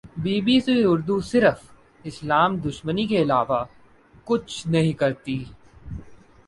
be 0.23 0.35
B 0.41 0.55
C 0.59 0.83
Urdu 0.83 1.19
صرف 1.23 1.59
اسلام 2.05 2.51
دشمنی 2.59 3.05
کے 3.07 3.21
علاوہ 3.21 3.63
کچھ 4.27 4.67
نہیں 4.67 4.93
کرتی 4.93 5.37